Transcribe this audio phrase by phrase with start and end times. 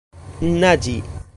[0.63, 0.97] naĝi